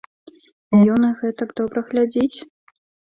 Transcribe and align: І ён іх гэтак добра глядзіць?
І 0.77 0.79
ён 0.93 1.01
іх 1.09 1.19
гэтак 1.25 1.49
добра 1.59 1.83
глядзіць? 1.91 2.37